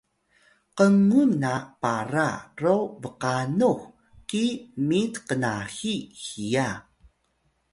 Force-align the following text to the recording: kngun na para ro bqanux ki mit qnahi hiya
kngun 0.77 1.31
na 1.41 1.53
para 1.81 2.29
ro 2.61 2.77
bqanux 3.01 3.81
ki 4.29 4.45
mit 4.87 5.13
qnahi 5.27 5.93
hiya 6.23 6.69